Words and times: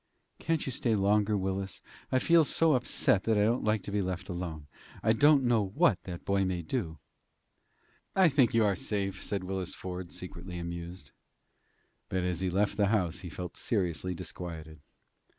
"Can't 0.39 0.65
you 0.65 0.71
stay 0.71 0.95
longer, 0.95 1.37
Willis? 1.37 1.79
I 2.11 2.17
feel 2.17 2.43
so 2.43 2.73
upset 2.73 3.23
that 3.25 3.37
I 3.37 3.43
don't 3.43 3.63
like 3.63 3.83
to 3.83 3.91
be 3.91 4.01
left 4.01 4.29
alone. 4.29 4.65
I 5.03 5.13
don't 5.13 5.43
know 5.43 5.61
what 5.61 6.01
that 6.05 6.25
boy 6.25 6.43
may 6.43 6.63
do." 6.63 6.97
"I 8.15 8.27
think 8.27 8.51
you 8.55 8.63
are 8.65 8.75
safe," 8.75 9.23
said 9.23 9.43
Willis 9.43 9.75
Ford, 9.75 10.11
secretly 10.11 10.57
amused. 10.57 11.11
But, 12.09 12.23
as 12.23 12.39
he 12.39 12.49
left 12.49 12.77
the 12.77 12.87
house, 12.87 13.19
he 13.19 13.29
felt 13.29 13.55
seriously 13.57 14.15
disquieted. 14.15 14.79